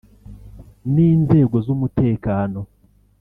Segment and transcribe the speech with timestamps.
[0.93, 2.59] n’inzego z’umutekano